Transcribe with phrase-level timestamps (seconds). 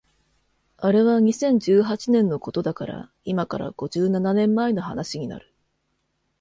[0.77, 5.53] あれは二千十八年のことだから今から五十七年前の話になる